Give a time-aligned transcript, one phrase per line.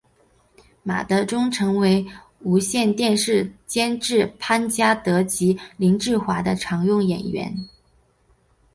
[0.81, 2.03] 马德钟曾为
[2.39, 7.55] 无线电视监制潘嘉德及林志华的常用演员。